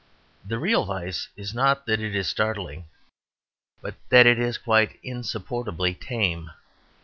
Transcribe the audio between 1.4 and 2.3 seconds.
not that it is